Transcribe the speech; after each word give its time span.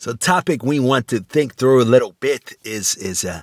So, 0.00 0.14
topic 0.14 0.62
we 0.62 0.80
want 0.80 1.08
to 1.08 1.20
think 1.20 1.56
through 1.56 1.82
a 1.82 1.84
little 1.84 2.14
bit 2.20 2.54
is 2.64 2.96
is 2.96 3.22
uh, 3.22 3.42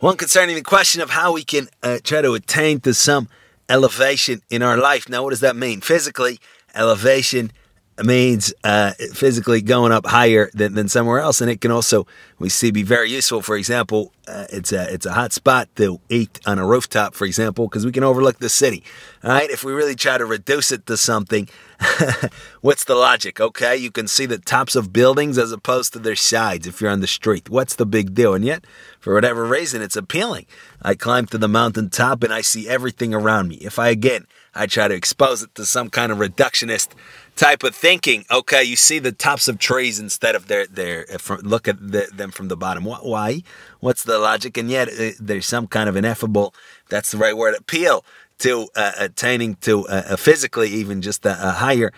one 0.00 0.16
concerning 0.16 0.56
the 0.56 0.62
question 0.62 1.00
of 1.00 1.10
how 1.10 1.32
we 1.32 1.44
can 1.44 1.68
uh, 1.80 1.98
try 2.02 2.20
to 2.22 2.34
attain 2.34 2.80
to 2.80 2.92
some 2.92 3.28
elevation 3.68 4.42
in 4.50 4.62
our 4.62 4.76
life. 4.76 5.08
Now, 5.08 5.22
what 5.22 5.30
does 5.30 5.38
that 5.42 5.54
mean? 5.54 5.80
Physically, 5.80 6.40
elevation 6.74 7.52
means 7.98 8.54
uh, 8.64 8.92
physically 9.12 9.60
going 9.60 9.92
up 9.92 10.06
higher 10.06 10.50
than, 10.54 10.74
than 10.74 10.88
somewhere 10.88 11.20
else, 11.20 11.40
and 11.40 11.50
it 11.50 11.60
can 11.60 11.70
also 11.70 12.06
we 12.38 12.48
see 12.48 12.70
be 12.70 12.82
very 12.82 13.10
useful. 13.10 13.42
For 13.42 13.56
example, 13.56 14.12
uh, 14.26 14.46
it's 14.50 14.72
a 14.72 14.92
it's 14.92 15.04
a 15.04 15.12
hot 15.12 15.32
spot 15.32 15.68
to 15.76 16.00
eat 16.08 16.40
on 16.46 16.58
a 16.58 16.66
rooftop, 16.66 17.14
for 17.14 17.26
example, 17.26 17.68
because 17.68 17.84
we 17.84 17.92
can 17.92 18.02
overlook 18.02 18.38
the 18.38 18.48
city. 18.48 18.82
All 19.22 19.30
right, 19.30 19.50
if 19.50 19.62
we 19.62 19.72
really 19.72 19.94
try 19.94 20.16
to 20.16 20.24
reduce 20.24 20.72
it 20.72 20.86
to 20.86 20.96
something, 20.96 21.48
what's 22.60 22.84
the 22.84 22.94
logic? 22.94 23.40
Okay, 23.40 23.76
you 23.76 23.90
can 23.90 24.08
see 24.08 24.26
the 24.26 24.38
tops 24.38 24.74
of 24.74 24.92
buildings 24.92 25.36
as 25.36 25.52
opposed 25.52 25.92
to 25.92 25.98
their 25.98 26.16
sides 26.16 26.66
if 26.66 26.80
you're 26.80 26.90
on 26.90 27.00
the 27.00 27.06
street. 27.06 27.50
What's 27.50 27.74
the 27.74 27.86
big 27.86 28.14
deal? 28.14 28.34
And 28.34 28.44
yet, 28.44 28.64
for 29.00 29.12
whatever 29.14 29.44
reason, 29.44 29.82
it's 29.82 29.96
appealing. 29.96 30.46
I 30.80 30.94
climb 30.94 31.26
to 31.26 31.38
the 31.38 31.48
mountaintop 31.48 32.24
and 32.24 32.32
I 32.32 32.40
see 32.40 32.68
everything 32.68 33.12
around 33.12 33.48
me. 33.48 33.56
If 33.56 33.78
I 33.78 33.88
again 33.88 34.26
I 34.54 34.66
try 34.66 34.88
to 34.88 34.94
expose 34.94 35.42
it 35.42 35.54
to 35.54 35.64
some 35.64 35.88
kind 35.88 36.12
of 36.12 36.18
reductionist 36.18 36.88
type 37.36 37.62
of 37.62 37.74
thinking. 37.74 38.24
Okay, 38.30 38.62
you 38.62 38.76
see 38.76 38.98
the 38.98 39.12
tops 39.12 39.48
of 39.48 39.58
trees 39.58 39.98
instead 39.98 40.34
of 40.34 40.48
their 40.48 40.66
their 40.66 41.06
uh, 41.12 41.36
look 41.42 41.68
at 41.68 41.78
the, 41.80 42.08
them 42.12 42.30
from 42.30 42.48
the 42.48 42.56
bottom. 42.56 42.84
Why? 42.84 43.42
What's 43.80 44.04
the 44.04 44.18
logic? 44.18 44.56
And 44.56 44.70
yet 44.70 44.88
uh, 44.88 45.10
there's 45.18 45.46
some 45.46 45.66
kind 45.66 45.88
of 45.88 45.96
ineffable. 45.96 46.54
That's 46.88 47.10
the 47.10 47.18
right 47.18 47.36
word. 47.36 47.54
Appeal 47.54 48.04
to 48.38 48.68
uh, 48.76 48.92
attaining 48.98 49.56
to 49.56 49.86
uh, 49.88 50.16
physically 50.16 50.68
even 50.70 51.02
just 51.02 51.24
a, 51.24 51.48
a 51.48 51.52
higher 51.52 51.92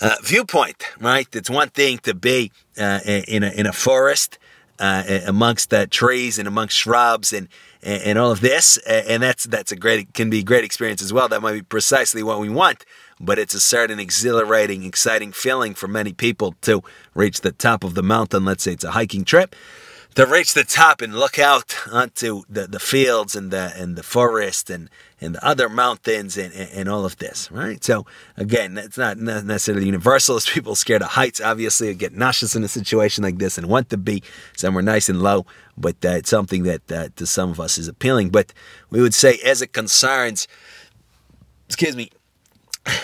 uh, 0.00 0.16
viewpoint. 0.22 0.84
Right? 1.00 1.28
It's 1.34 1.50
one 1.50 1.68
thing 1.68 1.98
to 1.98 2.14
be 2.14 2.52
uh, 2.78 3.00
in 3.04 3.42
a 3.42 3.50
in 3.50 3.66
a 3.66 3.72
forest 3.72 4.38
amongst 4.78 5.68
the 5.68 5.86
trees 5.86 6.38
and 6.38 6.48
amongst 6.48 6.76
shrubs 6.76 7.32
and 7.32 7.48
and, 7.82 8.02
and 8.02 8.18
all 8.18 8.30
of 8.30 8.40
this, 8.40 8.76
and 8.78 9.22
that's 9.22 9.44
that's 9.44 9.72
a 9.72 9.76
great 9.76 10.14
can 10.14 10.30
be 10.30 10.40
a 10.40 10.42
great 10.42 10.64
experience 10.64 11.02
as 11.02 11.12
well. 11.12 11.28
That 11.28 11.42
might 11.42 11.52
be 11.52 11.62
precisely 11.62 12.22
what 12.22 12.40
we 12.40 12.48
want, 12.48 12.84
but 13.20 13.38
it's 13.38 13.54
a 13.54 13.60
certain 13.60 14.00
exhilarating, 14.00 14.82
exciting 14.82 15.32
feeling 15.32 15.74
for 15.74 15.86
many 15.86 16.12
people 16.12 16.54
to 16.62 16.82
reach 17.14 17.42
the 17.42 17.52
top 17.52 17.84
of 17.84 17.94
the 17.94 18.02
mountain. 18.02 18.44
Let's 18.44 18.64
say 18.64 18.72
it's 18.72 18.84
a 18.84 18.92
hiking 18.92 19.24
trip 19.24 19.54
to 20.14 20.26
reach 20.26 20.54
the 20.54 20.64
top 20.64 21.00
and 21.00 21.14
look 21.14 21.38
out 21.38 21.76
onto 21.90 22.42
the, 22.48 22.66
the 22.66 22.80
fields 22.80 23.36
and 23.36 23.50
the 23.50 23.72
and 23.76 23.94
the 23.94 24.02
forest 24.02 24.68
and, 24.68 24.90
and 25.20 25.36
the 25.36 25.46
other 25.46 25.68
mountains 25.68 26.36
and, 26.36 26.52
and, 26.52 26.70
and 26.72 26.88
all 26.88 27.04
of 27.04 27.16
this, 27.18 27.50
right? 27.52 27.82
So 27.84 28.06
again, 28.36 28.76
it's 28.76 28.98
not 28.98 29.18
necessarily 29.18 29.86
universal 29.86 30.36
as 30.36 30.46
people 30.46 30.74
scared 30.74 31.02
of 31.02 31.10
heights, 31.10 31.40
obviously, 31.40 31.94
get 31.94 32.12
nauseous 32.12 32.56
in 32.56 32.64
a 32.64 32.68
situation 32.68 33.22
like 33.22 33.38
this 33.38 33.56
and 33.56 33.68
want 33.68 33.90
to 33.90 33.96
be 33.96 34.22
somewhere 34.56 34.82
nice 34.82 35.08
and 35.08 35.22
low, 35.22 35.46
but 35.76 35.96
uh, 36.04 36.10
it's 36.10 36.30
something 36.30 36.64
that 36.64 36.90
uh, 36.90 37.08
to 37.16 37.26
some 37.26 37.50
of 37.50 37.60
us 37.60 37.78
is 37.78 37.86
appealing. 37.86 38.30
But 38.30 38.52
we 38.90 39.00
would 39.00 39.14
say 39.14 39.38
as 39.44 39.62
it 39.62 39.72
concerns, 39.72 40.48
excuse 41.68 41.94
me, 41.94 42.10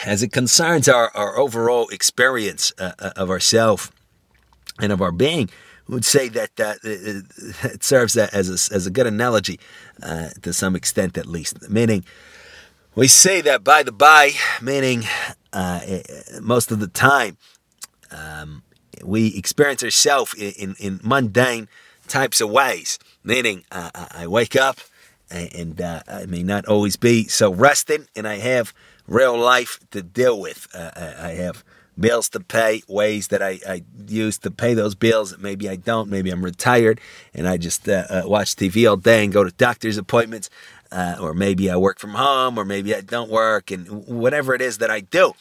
as 0.04 0.22
it 0.22 0.32
concerns 0.32 0.88
our, 0.88 1.10
our 1.14 1.38
overall 1.38 1.88
experience 1.88 2.72
uh, 2.78 2.92
uh 2.98 3.10
of 3.16 3.30
ourself 3.30 3.92
and 4.80 4.92
of 4.92 5.00
our 5.00 5.12
being, 5.12 5.48
would 5.88 6.04
say 6.04 6.28
that 6.28 6.50
uh, 6.60 6.74
it 6.82 7.84
serves 7.84 8.16
as 8.16 8.48
a, 8.48 8.74
as 8.74 8.86
a 8.86 8.90
good 8.90 9.06
analogy 9.06 9.58
uh, 10.02 10.28
to 10.42 10.52
some 10.52 10.76
extent, 10.76 11.16
at 11.16 11.26
least. 11.26 11.68
Meaning, 11.70 12.04
we 12.94 13.08
say 13.08 13.40
that 13.42 13.62
by 13.62 13.82
the 13.82 13.92
by, 13.92 14.32
meaning 14.60 15.04
uh, 15.52 15.80
eh, 15.84 16.02
most 16.40 16.72
of 16.72 16.80
the 16.80 16.88
time, 16.88 17.36
um, 18.10 18.62
we 19.04 19.36
experience 19.36 19.84
ourselves 19.84 20.34
in, 20.34 20.74
in, 20.78 21.00
mundane 21.02 21.68
types 22.08 22.40
of 22.40 22.50
ways. 22.50 22.98
Meaning, 23.22 23.64
uh, 23.70 23.90
I 23.94 24.26
wake 24.26 24.56
up 24.56 24.78
and 25.30 25.80
uh, 25.80 26.02
I 26.08 26.26
may 26.26 26.42
not 26.42 26.66
always 26.66 26.96
be 26.96 27.24
so 27.24 27.52
rested, 27.52 28.08
and 28.14 28.26
I 28.28 28.36
have 28.36 28.72
real 29.06 29.38
life 29.38 29.78
to 29.90 30.02
deal 30.02 30.40
with. 30.40 30.68
Uh, 30.74 30.90
I 30.96 31.30
have 31.32 31.64
bills 31.98 32.28
to 32.30 32.40
pay, 32.40 32.82
ways 32.88 33.28
that 33.28 33.42
I, 33.42 33.58
I 33.66 33.82
use 34.06 34.38
to 34.38 34.50
pay 34.50 34.74
those 34.74 34.94
bills. 34.94 35.36
Maybe 35.38 35.68
I 35.68 35.76
don't. 35.76 36.10
Maybe 36.10 36.30
I'm 36.30 36.44
retired 36.44 37.00
and 37.34 37.48
I 37.48 37.56
just 37.56 37.88
uh, 37.88 38.04
uh, 38.08 38.22
watch 38.26 38.54
TV 38.56 38.88
all 38.88 38.96
day 38.96 39.24
and 39.24 39.32
go 39.32 39.44
to 39.44 39.50
doctor's 39.50 39.98
appointments. 39.98 40.50
Uh, 40.92 41.16
or 41.20 41.34
maybe 41.34 41.68
I 41.68 41.76
work 41.76 41.98
from 41.98 42.14
home, 42.14 42.56
or 42.56 42.64
maybe 42.64 42.94
I 42.94 43.00
don't 43.00 43.28
work, 43.28 43.72
and 43.72 44.06
whatever 44.06 44.54
it 44.54 44.62
is 44.62 44.78
that 44.78 44.88
I 44.88 45.00
do. 45.00 45.32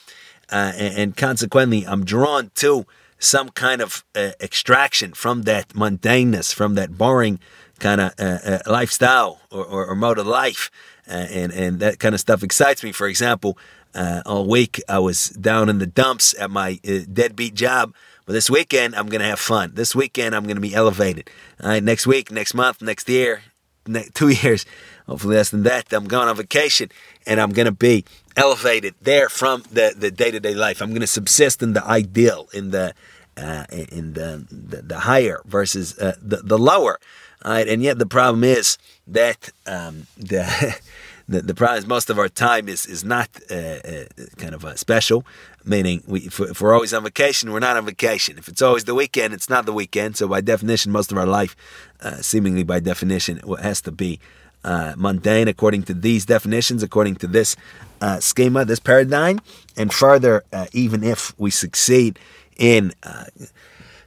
Uh, 0.51 0.73
and, 0.75 0.97
and, 0.97 1.17
consequently, 1.17 1.85
I'm 1.85 2.03
drawn 2.03 2.49
to 2.55 2.87
some 3.25 3.49
kind 3.49 3.81
of 3.81 4.03
uh, 4.15 4.31
extraction 4.39 5.13
from 5.13 5.43
that 5.43 5.69
mundaneness, 5.69 6.53
from 6.53 6.75
that 6.75 6.97
boring 6.97 7.39
kind 7.79 7.99
of 7.99 8.13
uh, 8.19 8.59
lifestyle 8.65 9.41
or, 9.51 9.65
or, 9.65 9.85
or, 9.87 9.95
mode 9.95 10.17
of 10.17 10.27
life. 10.27 10.71
and, 11.07 11.51
and 11.51 11.79
that 11.81 11.99
kind 11.99 12.15
of 12.15 12.21
stuff 12.21 12.41
excites 12.41 12.83
me. 12.83 12.91
For 12.91 13.07
example, 13.07 13.57
uh, 13.95 14.21
all 14.25 14.45
week 14.45 14.81
I 14.87 14.99
was 14.99 15.29
down 15.29 15.69
in 15.69 15.79
the 15.79 15.87
dumps 15.87 16.35
at 16.39 16.51
my 16.51 16.79
uh, 16.87 16.99
deadbeat 17.11 17.55
job. 17.55 17.93
But 18.25 18.33
this 18.33 18.49
weekend 18.49 18.95
I'm 18.95 19.07
gonna 19.07 19.25
have 19.25 19.39
fun. 19.39 19.71
This 19.75 19.95
weekend 19.95 20.35
I'm 20.35 20.45
gonna 20.45 20.59
be 20.59 20.73
elevated. 20.73 21.29
All 21.61 21.69
right, 21.69 21.83
next 21.83 22.07
week, 22.07 22.31
next 22.31 22.53
month, 22.53 22.81
next 22.81 23.07
year, 23.07 23.43
ne- 23.87 24.09
two 24.13 24.29
years, 24.29 24.65
hopefully 25.07 25.35
less 25.35 25.49
than 25.49 25.63
that. 25.63 25.93
I'm 25.93 26.07
going 26.07 26.27
on 26.27 26.35
vacation 26.35 26.89
and 27.25 27.39
I'm 27.39 27.51
gonna 27.51 27.71
be 27.71 28.03
elevated 28.35 28.95
there 29.01 29.29
from 29.29 29.63
the 29.71 29.93
the 29.95 30.11
day 30.11 30.31
to 30.31 30.39
day 30.39 30.55
life. 30.55 30.81
I'm 30.81 30.93
gonna 30.93 31.07
subsist 31.07 31.61
in 31.61 31.73
the 31.73 31.85
ideal, 31.85 32.47
in 32.53 32.71
the 32.71 32.93
uh, 33.37 33.65
in 33.69 34.13
the, 34.13 34.45
the, 34.49 34.81
the 34.81 34.99
higher 34.99 35.41
versus 35.45 35.97
uh, 35.99 36.15
the 36.21 36.37
the 36.37 36.57
lower. 36.57 36.99
Right, 37.43 37.67
and 37.67 37.83
yet 37.83 37.99
the 37.99 38.07
problem 38.07 38.43
is 38.43 38.77
that 39.05 39.49
um, 39.67 40.07
the 40.17 40.75
the, 41.27 41.41
the 41.41 41.53
problem 41.53 41.79
is 41.79 41.87
most 41.87 42.09
of 42.09 42.17
our 42.17 42.29
time 42.29 42.67
is 42.67 42.85
is 42.85 43.03
not 43.03 43.29
uh, 43.51 43.55
uh, 43.55 44.05
kind 44.37 44.53
of 44.55 44.65
uh, 44.65 44.75
special, 44.75 45.25
meaning 45.63 46.03
we, 46.07 46.21
if, 46.21 46.39
if, 46.39 46.61
we're 46.61 46.73
always 46.73 46.93
on 46.93 47.03
vacation, 47.03 47.51
we're 47.51 47.59
not 47.59 47.77
on 47.77 47.85
vacation. 47.85 48.37
If 48.37 48.47
it's 48.47 48.61
always 48.61 48.85
the 48.85 48.95
weekend, 48.95 49.33
it's 49.33 49.49
not 49.49 49.65
the 49.65 49.73
weekend. 49.73 50.17
So 50.17 50.27
by 50.27 50.41
definition, 50.41 50.91
most 50.91 51.11
of 51.11 51.17
our 51.17 51.25
life, 51.25 51.55
uh, 52.01 52.17
seemingly 52.21 52.63
by 52.63 52.79
definition, 52.79 53.41
has 53.61 53.81
to 53.81 53.91
be 53.91 54.19
uh, 54.63 54.93
mundane 54.97 55.47
according 55.47 55.83
to 55.83 55.93
these 55.93 56.25
definitions, 56.25 56.81
according 56.81 57.17
to 57.17 57.27
this 57.27 57.55
uh, 58.01 58.19
schema, 58.19 58.65
this 58.65 58.79
paradigm, 58.79 59.39
and 59.77 59.93
further, 59.93 60.43
even 60.73 61.03
if 61.03 61.37
we 61.39 61.51
succeed 61.51 62.17
in 62.57 62.93
uh, 63.03 63.25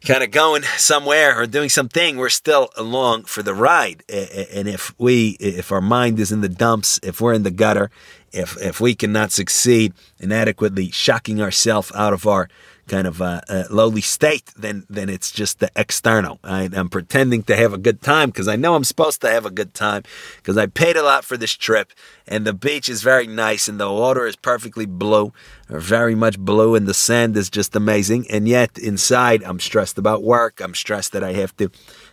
kind 0.06 0.22
of 0.22 0.30
going 0.30 0.62
somewhere 0.62 1.38
or 1.38 1.46
doing 1.46 1.68
something, 1.68 2.16
we're 2.16 2.28
still 2.28 2.70
along 2.76 3.24
for 3.24 3.42
the 3.42 3.54
ride. 3.54 4.02
And 4.08 4.68
if 4.68 4.94
we, 4.98 5.36
if 5.40 5.72
our 5.72 5.80
mind 5.80 6.18
is 6.18 6.32
in 6.32 6.40
the 6.40 6.48
dumps, 6.48 7.00
if 7.02 7.20
we're 7.20 7.34
in 7.34 7.42
the 7.42 7.50
gutter, 7.50 7.90
if 8.32 8.56
if 8.60 8.80
we 8.80 8.94
cannot 8.94 9.32
succeed 9.32 9.94
in 10.18 10.32
adequately 10.32 10.90
shocking 10.90 11.40
ourselves 11.40 11.90
out 11.94 12.12
of 12.12 12.26
our 12.26 12.48
kind 12.88 13.06
of 13.06 13.22
uh, 13.22 13.40
lowly 13.70 14.00
state, 14.00 14.52
then 14.56 14.84
then 14.88 15.08
it's 15.08 15.30
just 15.30 15.60
the 15.60 15.70
external. 15.76 16.38
I, 16.42 16.68
am 16.72 16.88
pretending 16.88 17.42
to 17.44 17.56
have 17.56 17.72
a 17.72 17.78
good 17.78 18.02
time 18.02 18.30
because 18.30 18.48
I 18.48 18.56
know 18.56 18.74
I'm 18.74 18.84
supposed 18.84 19.20
to 19.20 19.30
have 19.30 19.46
a 19.46 19.50
good 19.50 19.74
time 19.74 20.02
because 20.36 20.56
I 20.56 20.66
paid 20.66 20.96
a 20.96 21.02
lot 21.02 21.24
for 21.24 21.36
this 21.36 21.52
trip, 21.52 21.92
and 22.26 22.46
the 22.46 22.52
beach 22.52 22.88
is 22.88 23.02
very 23.02 23.26
nice, 23.26 23.68
and 23.68 23.78
the 23.78 23.92
water 23.92 24.26
is 24.26 24.36
perfectly 24.36 24.86
blue, 24.86 25.32
very 25.68 26.14
much 26.14 26.38
blue, 26.38 26.74
and 26.74 26.86
the 26.86 26.94
sand 26.94 27.36
is 27.36 27.50
just 27.50 27.76
amazing. 27.76 28.28
And 28.30 28.48
yet 28.48 28.78
inside, 28.78 29.42
I'm 29.44 29.60
stressed 29.60 29.98
about 29.98 30.22
work. 30.22 30.60
I'm 30.60 30.74
stressed 30.74 31.12
that 31.12 31.22
I 31.22 31.32
have 31.34 31.56
to 31.58 31.70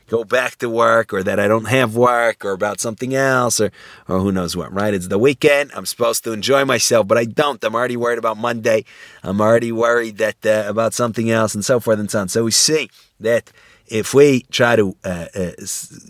go 0.07 0.23
back 0.23 0.57
to 0.57 0.69
work 0.69 1.13
or 1.13 1.23
that 1.23 1.39
I 1.39 1.47
don't 1.47 1.67
have 1.67 1.95
work 1.95 2.45
or 2.45 2.51
about 2.51 2.79
something 2.79 3.15
else 3.15 3.59
or, 3.59 3.71
or 4.07 4.19
who 4.19 4.31
knows 4.31 4.55
what, 4.55 4.71
right? 4.73 4.93
It's 4.93 5.07
the 5.07 5.17
weekend. 5.17 5.71
I'm 5.73 5.85
supposed 5.85 6.23
to 6.25 6.31
enjoy 6.31 6.65
myself, 6.65 7.07
but 7.07 7.17
I 7.17 7.25
don't. 7.25 7.63
I'm 7.63 7.75
already 7.75 7.97
worried 7.97 8.19
about 8.19 8.37
Monday. 8.37 8.85
I'm 9.23 9.41
already 9.41 9.71
worried 9.71 10.17
that 10.17 10.45
uh, 10.45 10.65
about 10.67 10.93
something 10.93 11.29
else 11.31 11.55
and 11.55 11.65
so 11.65 11.79
forth 11.79 11.99
and 11.99 12.09
so 12.09 12.21
on. 12.21 12.29
So 12.29 12.43
we 12.43 12.51
see 12.51 12.89
that 13.19 13.51
if 13.87 14.13
we 14.13 14.41
try 14.51 14.75
to 14.75 14.95
uh, 15.03 15.27
uh, 15.35 15.51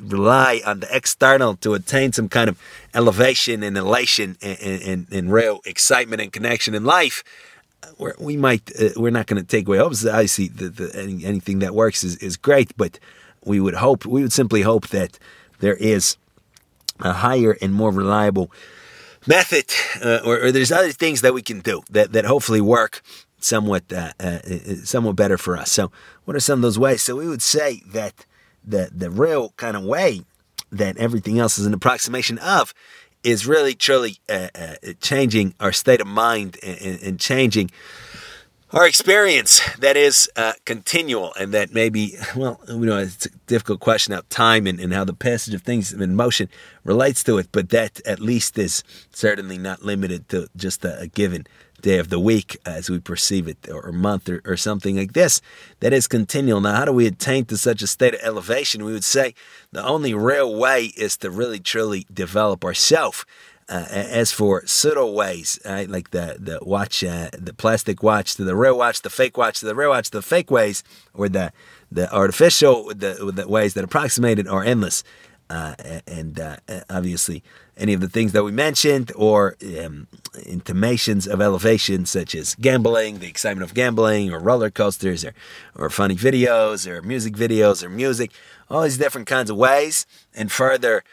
rely 0.01 0.61
on 0.65 0.79
the 0.79 0.95
external 0.95 1.55
to 1.57 1.73
attain 1.73 2.13
some 2.13 2.29
kind 2.29 2.49
of 2.49 2.61
elevation 2.93 3.63
and 3.63 3.77
elation 3.77 4.37
and, 4.41 4.81
and, 4.81 5.07
and 5.11 5.33
real 5.33 5.59
excitement 5.65 6.21
and 6.21 6.31
connection 6.31 6.73
in 6.73 6.85
life, 6.85 7.23
we're, 7.97 8.13
we 8.17 8.37
might 8.37 8.71
uh, 8.79 8.89
we're 8.95 9.11
not 9.11 9.27
going 9.27 9.41
to 9.41 9.47
take 9.47 9.67
away 9.67 9.77
hopes. 9.77 10.05
Obviously, 10.05 10.47
the, 10.47 10.69
the, 10.69 10.91
any, 10.95 11.25
anything 11.25 11.59
that 11.59 11.75
works 11.75 12.03
is, 12.03 12.15
is 12.17 12.37
great, 12.37 12.75
but 12.77 12.99
we 13.45 13.59
would 13.59 13.75
hope, 13.75 14.05
we 14.05 14.21
would 14.21 14.33
simply 14.33 14.61
hope 14.61 14.87
that 14.87 15.17
there 15.59 15.75
is 15.75 16.17
a 16.99 17.13
higher 17.13 17.57
and 17.61 17.73
more 17.73 17.91
reliable 17.91 18.51
method, 19.27 19.65
uh, 20.03 20.19
or, 20.25 20.45
or, 20.45 20.51
there's 20.51 20.71
other 20.71 20.91
things 20.91 21.21
that 21.21 21.33
we 21.33 21.41
can 21.41 21.59
do 21.59 21.81
that, 21.89 22.11
that 22.13 22.25
hopefully 22.25 22.61
work 22.61 23.01
somewhat, 23.39 23.91
uh, 23.91 24.11
uh, 24.19 24.39
somewhat 24.83 25.15
better 25.15 25.37
for 25.37 25.57
us. 25.57 25.71
So, 25.71 25.91
what 26.25 26.35
are 26.35 26.39
some 26.39 26.59
of 26.59 26.61
those 26.61 26.79
ways? 26.79 27.01
So, 27.01 27.15
we 27.15 27.27
would 27.27 27.41
say 27.41 27.81
that 27.87 28.25
the 28.63 28.89
the 28.93 29.09
real 29.09 29.53
kind 29.57 29.77
of 29.77 29.83
way 29.83 30.21
that 30.71 30.97
everything 30.97 31.39
else 31.39 31.57
is 31.57 31.65
an 31.65 31.73
approximation 31.73 32.37
of 32.39 32.73
is 33.23 33.47
really 33.47 33.73
truly 33.73 34.17
uh, 34.29 34.49
uh, 34.55 34.75
changing 35.01 35.55
our 35.59 35.71
state 35.71 36.01
of 36.01 36.07
mind 36.07 36.57
and, 36.63 37.01
and 37.01 37.19
changing 37.19 37.71
our 38.75 38.85
experience 38.85 39.61
that 39.79 39.95
is 39.95 40.29
uh, 40.35 40.51
continual 40.65 41.33
and 41.39 41.53
that 41.53 41.73
maybe, 41.73 42.17
well, 42.35 42.59
we 42.67 42.85
know 42.85 42.97
it's 42.97 43.25
a 43.25 43.29
difficult 43.47 43.79
question 43.79 44.11
about 44.11 44.29
time 44.29 44.67
and, 44.67 44.81
and 44.81 44.93
how 44.93 45.05
the 45.05 45.13
passage 45.13 45.53
of 45.53 45.61
things 45.61 45.93
in 45.93 46.13
motion 46.13 46.49
relates 46.83 47.23
to 47.23 47.37
it, 47.37 47.47
but 47.53 47.69
that 47.69 48.05
at 48.05 48.19
least 48.19 48.57
is 48.59 48.83
certainly 49.11 49.57
not 49.57 49.83
limited 49.83 50.27
to 50.27 50.49
just 50.57 50.83
a, 50.83 50.99
a 50.99 51.07
given 51.07 51.47
day 51.81 51.99
of 51.99 52.09
the 52.09 52.19
week 52.19 52.57
as 52.65 52.89
we 52.89 52.99
perceive 52.99 53.47
it, 53.47 53.69
or 53.71 53.93
month, 53.93 54.27
or, 54.27 54.41
or 54.43 54.57
something 54.57 54.97
like 54.97 55.13
this. 55.13 55.39
That 55.79 55.93
is 55.93 56.05
continual. 56.05 56.59
Now, 56.59 56.75
how 56.75 56.85
do 56.85 56.91
we 56.91 57.07
attain 57.07 57.45
to 57.45 57.57
such 57.57 57.81
a 57.81 57.87
state 57.87 58.13
of 58.13 58.19
elevation? 58.23 58.83
We 58.83 58.91
would 58.91 59.05
say 59.05 59.35
the 59.71 59.85
only 59.85 60.13
real 60.13 60.53
way 60.53 60.85
is 60.97 61.15
to 61.17 61.29
really 61.29 61.59
truly 61.59 62.05
develop 62.13 62.65
ourselves 62.65 63.23
uh, 63.67 63.85
as 63.89 64.31
for 64.31 64.65
pseudo 64.65 65.09
ways, 65.11 65.59
right, 65.65 65.89
like 65.89 66.11
the 66.11 66.37
the 66.39 66.59
watch, 66.61 67.03
uh, 67.03 67.29
the 67.33 67.53
plastic 67.53 68.03
watch 68.03 68.35
to 68.35 68.43
the 68.43 68.55
real 68.55 68.77
watch, 68.77 69.01
the 69.01 69.09
fake 69.09 69.37
watch 69.37 69.59
to 69.59 69.65
the 69.65 69.75
real 69.75 69.89
watch, 69.89 70.11
the 70.11 70.21
fake 70.21 70.51
ways, 70.51 70.83
or 71.13 71.29
the 71.29 71.51
the 71.91 72.11
artificial 72.13 72.87
the, 72.89 73.31
the 73.33 73.47
ways 73.47 73.73
that 73.73 73.83
approximate 73.83 74.39
it 74.39 74.47
are 74.47 74.63
endless. 74.63 75.03
Uh, 75.47 75.75
and 76.07 76.39
uh, 76.39 76.57
obviously, 76.89 77.43
any 77.77 77.93
of 77.93 78.01
the 78.01 78.09
things 78.09 78.31
that 78.31 78.43
we 78.43 78.51
mentioned, 78.51 79.11
or 79.15 79.55
um, 79.83 80.07
intimations 80.43 81.27
of 81.27 81.39
elevation, 81.39 82.05
such 82.05 82.33
as 82.33 82.55
gambling, 82.55 83.19
the 83.19 83.27
excitement 83.27 83.63
of 83.63 83.75
gambling, 83.75 84.31
or 84.31 84.39
roller 84.39 84.71
coasters, 84.71 85.23
or, 85.23 85.33
or 85.75 85.89
funny 85.91 86.15
videos, 86.15 86.87
or 86.87 87.03
music 87.03 87.35
videos, 87.35 87.83
or 87.83 87.89
music, 87.89 88.31
all 88.71 88.81
these 88.81 88.97
different 88.97 89.27
kinds 89.27 89.51
of 89.51 89.57
ways, 89.57 90.07
and 90.33 90.51
further 90.51 91.03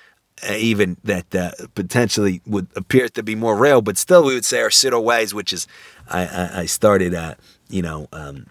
even 0.50 0.96
that 1.04 1.34
uh, 1.34 1.52
potentially 1.74 2.40
would 2.46 2.66
appear 2.74 3.08
to 3.08 3.22
be 3.22 3.34
more 3.34 3.56
real, 3.56 3.82
but 3.82 3.96
still 3.96 4.24
we 4.24 4.34
would 4.34 4.44
say 4.44 4.60
are 4.60 4.70
pseudo 4.70 5.00
ways, 5.00 5.32
which 5.32 5.52
is 5.52 5.66
I, 6.08 6.26
I, 6.26 6.60
I 6.60 6.66
started, 6.66 7.14
uh, 7.14 7.34
you 7.68 7.82
know, 7.82 8.08
um, 8.12 8.46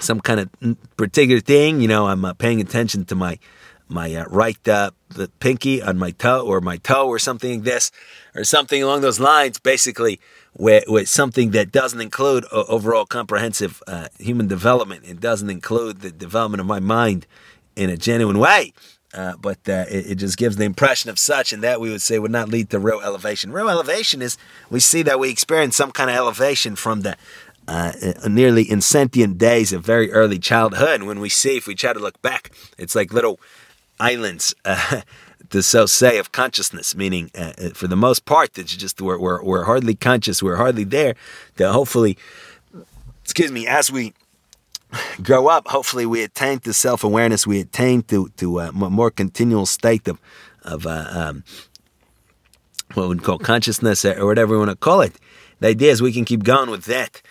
some 0.00 0.20
kind 0.20 0.40
of 0.40 0.76
particular 0.96 1.40
thing. 1.40 1.80
You 1.80 1.88
know, 1.88 2.06
I'm 2.06 2.24
uh, 2.24 2.32
paying 2.32 2.60
attention 2.60 3.04
to 3.06 3.14
my 3.14 3.38
my 3.86 4.14
uh, 4.14 4.24
right 4.30 4.66
uh, 4.66 4.92
the 5.10 5.28
pinky 5.40 5.82
on 5.82 5.98
my 5.98 6.10
toe 6.10 6.44
or 6.46 6.60
my 6.60 6.78
toe 6.78 7.06
or 7.06 7.18
something 7.18 7.56
like 7.56 7.64
this 7.64 7.90
or 8.34 8.44
something 8.44 8.82
along 8.82 9.02
those 9.02 9.20
lines. 9.20 9.58
Basically, 9.58 10.20
with, 10.56 10.84
with 10.88 11.08
something 11.08 11.50
that 11.50 11.70
doesn't 11.70 12.00
include 12.00 12.46
overall 12.50 13.04
comprehensive 13.04 13.82
human 14.18 14.48
development. 14.48 15.04
It 15.04 15.20
doesn't 15.20 15.50
include 15.50 16.00
the 16.00 16.10
development 16.10 16.60
of 16.60 16.66
my 16.66 16.80
mind 16.80 17.26
in 17.76 17.90
a 17.90 17.96
genuine 17.96 18.38
way. 18.38 18.72
Uh, 19.14 19.36
but 19.40 19.58
uh, 19.68 19.84
it, 19.88 20.10
it, 20.10 20.14
just 20.16 20.36
gives 20.36 20.56
the 20.56 20.64
impression 20.64 21.08
of 21.08 21.18
such, 21.18 21.52
and 21.52 21.62
that 21.62 21.80
we 21.80 21.88
would 21.88 22.02
say 22.02 22.18
would 22.18 22.32
not 22.32 22.48
lead 22.48 22.68
to 22.70 22.80
real 22.80 23.00
elevation. 23.00 23.52
Real 23.52 23.68
elevation 23.68 24.20
is 24.20 24.36
we 24.70 24.80
see 24.80 25.02
that 25.02 25.20
we 25.20 25.30
experience 25.30 25.76
some 25.76 25.92
kind 25.92 26.10
of 26.10 26.16
elevation 26.16 26.74
from 26.74 27.02
the 27.02 27.16
uh, 27.68 27.92
uh 28.24 28.28
nearly 28.28 28.68
insentient 28.68 29.38
days 29.38 29.72
of 29.72 29.84
very 29.84 30.10
early 30.10 30.38
childhood. 30.38 31.04
When 31.04 31.20
we 31.20 31.28
see, 31.28 31.56
if 31.56 31.66
we 31.66 31.74
try 31.74 31.92
to 31.92 32.00
look 32.00 32.20
back, 32.22 32.50
it's 32.76 32.94
like 32.96 33.12
little 33.12 33.38
islands, 34.00 34.52
uh, 34.64 35.02
to 35.50 35.62
so 35.62 35.86
say, 35.86 36.18
of 36.18 36.32
consciousness, 36.32 36.96
meaning 36.96 37.30
uh, 37.36 37.52
for 37.74 37.86
the 37.86 37.96
most 37.96 38.24
part, 38.24 38.58
it's 38.58 38.74
just 38.74 39.00
we're, 39.00 39.18
we're, 39.18 39.42
we're 39.44 39.64
hardly 39.64 39.94
conscious, 39.94 40.42
we're 40.42 40.56
hardly 40.56 40.84
there. 40.84 41.14
To 41.58 41.72
hopefully, 41.72 42.18
excuse 43.22 43.52
me, 43.52 43.66
as 43.68 43.92
we 43.92 44.12
grow 45.22 45.48
up, 45.48 45.68
hopefully 45.68 46.06
we 46.06 46.22
attain 46.22 46.60
to 46.60 46.72
self 46.72 47.04
awareness, 47.04 47.46
we 47.46 47.60
attain 47.60 48.02
to 48.04 48.28
to 48.36 48.60
a 48.60 48.72
more 48.72 49.10
continual 49.10 49.66
state 49.66 50.08
of 50.08 50.20
of 50.62 50.86
uh, 50.86 51.06
um, 51.10 51.44
what 52.94 53.08
we 53.08 53.18
call 53.18 53.38
consciousness 53.38 54.04
or 54.04 54.26
whatever 54.26 54.54
we 54.54 54.58
want 54.58 54.70
to 54.70 54.76
call 54.76 55.00
it. 55.00 55.14
The 55.60 55.68
idea 55.68 55.92
is 55.92 56.02
we 56.02 56.12
can 56.12 56.24
keep 56.24 56.42
going 56.42 56.70
with 56.70 56.84
that. 56.86 57.22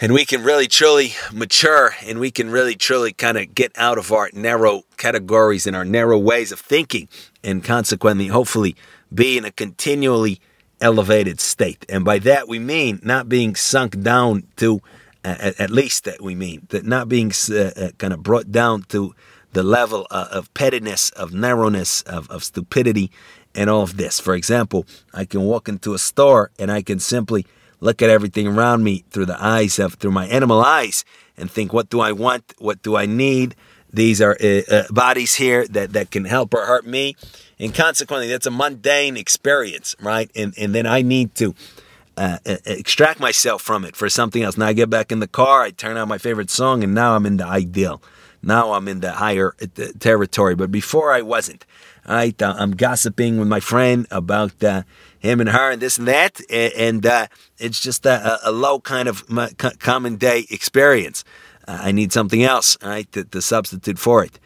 And 0.00 0.12
we 0.12 0.24
can 0.24 0.44
really 0.44 0.68
truly 0.68 1.14
mature 1.32 1.96
and 2.06 2.20
we 2.20 2.30
can 2.30 2.50
really 2.50 2.76
truly 2.76 3.12
kind 3.12 3.36
of 3.36 3.52
get 3.52 3.72
out 3.76 3.98
of 3.98 4.12
our 4.12 4.30
narrow 4.32 4.82
categories 4.96 5.66
and 5.66 5.74
our 5.74 5.84
narrow 5.84 6.16
ways 6.16 6.52
of 6.52 6.60
thinking 6.60 7.08
and 7.42 7.64
consequently, 7.64 8.28
hopefully, 8.28 8.76
be 9.12 9.36
in 9.36 9.44
a 9.44 9.50
continually 9.50 10.40
elevated 10.80 11.40
state. 11.40 11.84
And 11.88 12.04
by 12.04 12.20
that 12.20 12.46
we 12.46 12.60
mean 12.60 13.00
not 13.02 13.28
being 13.28 13.56
sunk 13.56 14.00
down 14.00 14.44
to 14.56 14.80
at, 15.24 15.60
at 15.60 15.70
least 15.70 16.04
that 16.04 16.22
we 16.22 16.34
mean 16.34 16.66
that 16.70 16.84
not 16.84 17.08
being 17.08 17.32
uh, 17.50 17.54
uh, 17.76 17.90
kind 17.98 18.12
of 18.12 18.22
brought 18.22 18.50
down 18.50 18.82
to 18.84 19.14
the 19.52 19.62
level 19.62 20.06
uh, 20.10 20.28
of 20.30 20.52
pettiness, 20.54 21.10
of 21.10 21.32
narrowness, 21.32 22.02
of, 22.02 22.30
of 22.30 22.44
stupidity, 22.44 23.10
and 23.54 23.70
all 23.70 23.82
of 23.82 23.96
this. 23.96 24.20
For 24.20 24.34
example, 24.34 24.86
I 25.14 25.24
can 25.24 25.42
walk 25.42 25.68
into 25.68 25.94
a 25.94 25.98
store 25.98 26.50
and 26.58 26.70
I 26.70 26.82
can 26.82 26.98
simply 26.98 27.46
look 27.80 28.02
at 28.02 28.10
everything 28.10 28.46
around 28.46 28.82
me 28.82 29.04
through 29.10 29.26
the 29.26 29.42
eyes 29.42 29.78
of 29.78 29.94
through 29.94 30.10
my 30.10 30.26
animal 30.26 30.60
eyes 30.60 31.04
and 31.36 31.50
think, 31.50 31.72
what 31.72 31.88
do 31.88 32.00
I 32.00 32.12
want? 32.12 32.54
What 32.58 32.82
do 32.82 32.96
I 32.96 33.06
need? 33.06 33.54
These 33.90 34.20
are 34.20 34.36
uh, 34.40 34.60
uh, 34.70 34.82
bodies 34.90 35.36
here 35.36 35.66
that, 35.68 35.92
that 35.94 36.10
can 36.10 36.24
help 36.24 36.52
or 36.52 36.66
hurt 36.66 36.86
me. 36.86 37.16
And 37.58 37.74
consequently, 37.74 38.28
that's 38.28 38.46
a 38.46 38.50
mundane 38.50 39.16
experience, 39.16 39.96
right? 40.00 40.30
And, 40.36 40.52
and 40.58 40.74
then 40.74 40.86
I 40.86 41.02
need 41.02 41.34
to 41.36 41.54
uh, 42.18 42.38
extract 42.64 43.20
myself 43.20 43.62
from 43.62 43.84
it 43.84 43.94
for 43.94 44.08
something 44.08 44.42
else. 44.42 44.58
Now 44.58 44.66
I 44.66 44.72
get 44.72 44.90
back 44.90 45.12
in 45.12 45.20
the 45.20 45.28
car, 45.28 45.62
I 45.62 45.70
turn 45.70 45.96
on 45.96 46.08
my 46.08 46.18
favorite 46.18 46.50
song, 46.50 46.82
and 46.82 46.94
now 46.94 47.14
I'm 47.14 47.24
in 47.26 47.36
the 47.36 47.46
ideal. 47.46 48.02
Now 48.42 48.72
I'm 48.72 48.88
in 48.88 49.00
the 49.00 49.12
higher 49.12 49.54
uh, 49.60 49.84
territory. 49.98 50.54
But 50.54 50.70
before 50.70 51.12
I 51.12 51.22
wasn't. 51.22 51.64
Right? 52.08 52.40
Uh, 52.40 52.54
I'm 52.56 52.70
gossiping 52.70 53.38
with 53.38 53.48
my 53.48 53.60
friend 53.60 54.06
about 54.10 54.64
uh, 54.64 54.84
him 55.18 55.40
and 55.40 55.50
her 55.50 55.70
and 55.70 55.82
this 55.82 55.98
and 55.98 56.08
that, 56.08 56.40
and, 56.50 57.04
uh, 57.04 57.26
it's 57.58 57.80
just 57.80 58.06
a, 58.06 58.38
a, 58.48 58.50
low 58.50 58.80
kind 58.80 59.08
of 59.08 59.26
common 59.78 60.16
day 60.16 60.46
experience. 60.48 61.22
Uh, 61.66 61.78
I 61.82 61.92
need 61.92 62.10
something 62.12 62.42
else, 62.42 62.78
right, 62.82 63.10
to, 63.12 63.24
to 63.24 63.42
substitute 63.42 63.98
for 63.98 64.24
it. 64.24 64.38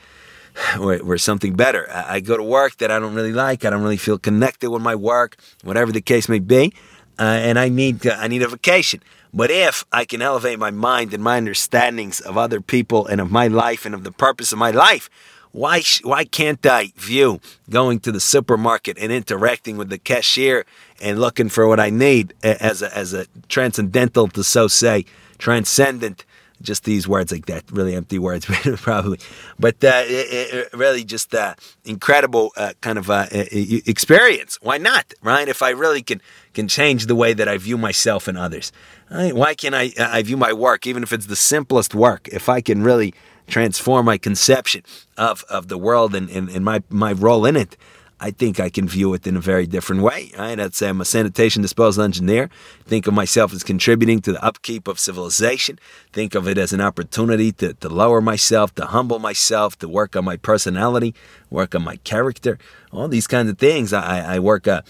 Or, 0.79 0.99
or, 0.99 1.17
something 1.17 1.55
better. 1.55 1.89
I, 1.91 2.17
I 2.17 2.21
go 2.21 2.37
to 2.37 2.43
work 2.43 2.77
that 2.79 2.91
I 2.91 2.99
don't 2.99 3.15
really 3.15 3.33
like. 3.33 3.65
I 3.65 3.71
don't 3.71 3.83
really 3.83 3.97
feel 3.97 4.19
connected 4.19 4.71
with 4.71 4.83
my 4.83 4.95
work, 4.95 5.37
whatever 5.63 5.93
the 5.93 6.03
case 6.03 6.29
may 6.29 6.41
be 6.41 6.75
uh, 7.23 7.39
and 7.49 7.57
I 7.57 7.69
need 7.69 8.05
I 8.07 8.27
need 8.27 8.43
a 8.43 8.49
vacation. 8.49 9.01
But 9.33 9.51
if 9.51 9.85
I 9.93 10.05
can 10.05 10.21
elevate 10.21 10.59
my 10.59 10.73
mind 10.73 11.15
and 11.15 11.23
my 11.23 11.37
understandings 11.37 12.21
of 12.21 12.37
other 12.37 12.61
people 12.61 13.07
and 13.07 13.21
of 13.21 13.31
my 13.31 13.47
life 13.47 13.87
and 13.87 13.95
of 13.95 14.03
the 14.03 14.11
purpose 14.11 14.53
of 14.53 14.59
my 14.59 14.73
life, 14.73 15.09
why 15.53 15.81
sh- 15.81 16.03
why 16.03 16.25
can't 16.25 16.67
I 16.67 16.93
view 16.97 17.41
going 17.71 18.01
to 18.01 18.11
the 18.11 18.19
supermarket 18.19 18.99
and 18.99 19.13
interacting 19.13 19.77
with 19.77 19.89
the 19.89 19.99
cashier 19.99 20.67
and 21.01 21.21
looking 21.21 21.49
for 21.49 21.69
what 21.69 21.79
I 21.79 21.91
need 21.91 22.35
as 22.43 22.83
a, 22.83 22.91
as 22.97 23.15
a 23.15 23.27
transcendental 23.49 24.27
to 24.29 24.43
so 24.43 24.67
say 24.67 25.05
transcendent 25.39 26.25
just 26.63 26.85
these 26.85 27.07
words 27.07 27.33
like 27.33 27.47
that, 27.47 27.65
really 27.71 27.95
empty 27.95 28.19
words, 28.19 28.47
probably. 28.77 29.19
But 29.59 29.83
uh, 29.85 30.05
it, 30.07 30.55
it 30.55 30.73
really 30.73 31.05
just 31.05 31.35
uh, 31.35 31.55
incredible 31.85 32.53
uh, 32.57 32.73
kind 32.81 32.99
of 32.99 33.11
uh, 33.11 33.27
experience. 33.33 34.59
Why 34.63 34.79
not, 34.79 35.13
right? 35.23 35.49
If 35.49 35.63
I 35.63 35.71
really 35.71 36.03
can 36.03 36.21
can 36.55 36.69
change 36.69 37.07
the 37.07 37.15
way 37.15 37.33
that 37.33 37.49
I 37.49 37.59
view 37.59 37.79
myself 37.79 38.29
and 38.29 38.37
others, 38.37 38.73
right? 39.11 39.35
why 39.35 39.55
can't 39.55 39.75
I 39.75 39.93
I 39.99 40.23
view 40.23 40.37
my 40.37 40.53
work, 40.53 40.87
even 40.87 41.03
if 41.03 41.13
it's 41.13 41.27
the 41.27 41.37
simplest 41.37 41.95
work? 41.95 42.29
If 42.29 42.49
I 42.49 42.61
can 42.61 42.83
really 42.83 43.15
transform 43.47 44.07
my 44.07 44.19
conception 44.19 44.83
of 45.17 45.45
of 45.49 45.69
the 45.69 45.79
world 45.79 46.15
and, 46.15 46.31
and, 46.31 46.49
and 46.49 46.65
my 46.65 46.83
my 46.89 47.13
role 47.13 47.45
in 47.45 47.57
it, 47.57 47.77
I 48.23 48.31
think 48.31 48.61
I 48.61 48.71
can 48.71 48.87
view 48.87 49.15
it 49.15 49.27
in 49.27 49.37
a 49.37 49.41
very 49.41 49.67
different 49.67 50.03
way. 50.03 50.31
Right? 50.39 50.61
I'd 50.61 50.75
say 50.77 50.89
I'm 50.89 51.01
a 51.01 51.05
sanitation 51.05 51.61
disposal 51.61 52.05
engineer. 52.05 52.51
Think 52.85 53.09
of 53.09 53.15
myself 53.15 53.53
as 53.53 53.65
contributing 53.65 54.21
to 54.21 54.33
the 54.33 54.45
upkeep 54.45 54.87
of 54.87 55.01
civilization. 55.01 55.81
Think 56.13 56.37
of 56.37 56.47
it 56.47 56.57
as 56.57 56.73
an 56.73 56.81
opportunity 56.81 57.51
to, 57.53 57.75
to 57.75 57.89
lower 57.89 58.21
myself, 58.21 58.73
to 58.77 58.87
humble 58.87 59.19
myself, 59.19 59.77
to 59.81 59.89
work 59.89 60.15
on 60.15 60.25
my 60.25 60.37
personality, 60.37 61.17
work 61.51 61.75
on 61.75 61.83
my 61.83 61.97
character, 61.97 62.61
all 62.93 63.09
these 63.09 63.27
kinds 63.27 63.51
of 63.51 63.59
things. 63.59 63.93
I, 63.93 64.37
I 64.37 64.39
work 64.39 64.69
a, 64.69 64.85